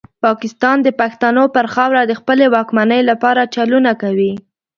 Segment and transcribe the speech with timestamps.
[0.25, 4.33] پاکستان د پښتنو پر خاوره د خپلې واکمنۍ لپاره چلونه کوي.